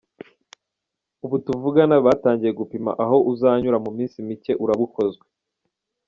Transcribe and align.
Ubu 1.25 1.35
tuvugana 1.45 1.95
batangiye 2.05 2.51
gupima 2.59 2.91
aho 3.03 3.17
uzanyura 3.31 3.77
mu 3.85 3.91
minsi 3.97 4.17
mike 4.27 4.51
uraba 4.63 4.83
ukozwe. 4.87 5.25